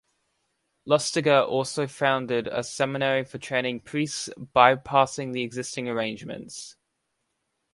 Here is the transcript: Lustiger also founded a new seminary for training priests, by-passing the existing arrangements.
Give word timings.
Lustiger 0.89 1.47
also 1.47 1.85
founded 1.85 2.47
a 2.47 2.55
new 2.55 2.63
seminary 2.63 3.23
for 3.23 3.37
training 3.37 3.81
priests, 3.81 4.29
by-passing 4.51 5.31
the 5.31 5.43
existing 5.43 5.87
arrangements. 5.87 6.75